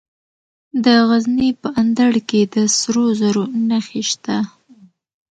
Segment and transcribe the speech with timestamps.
[0.83, 4.37] د غزني په اندړ کې د سرو زرو نښې شته.